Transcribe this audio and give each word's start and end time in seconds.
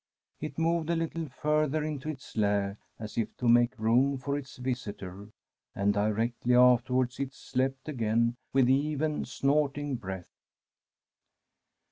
It 0.39 0.57
moved 0.57 0.89
a 0.89 0.95
little 0.95 1.29
further 1.29 1.83
into 1.83 2.09
its 2.09 2.35
lair, 2.35 2.79
as 2.97 3.19
if 3.19 3.37
to 3.37 3.47
make 3.47 3.77
room 3.77 4.17
for 4.17 4.35
its 4.35 4.57
visitor, 4.57 5.29
and 5.75 5.93
directly 5.93 6.55
afterwards 6.55 7.19
it 7.19 7.35
slept 7.35 7.87
again 7.87 8.35
with 8.51 8.67
even, 8.67 9.25
snorting 9.25 9.97
breath. 9.97 10.33